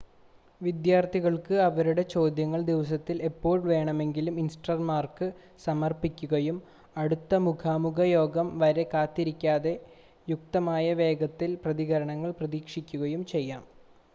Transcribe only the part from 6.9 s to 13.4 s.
അടുത്ത മുഖാമുഖ യോഗം വരെ കാത്തിരിക്കാതെ യുക്തമായ വേഗത്തിൽ പ്രതികരണങ്ങൾ പ്രതീക്ഷിക്കുകയും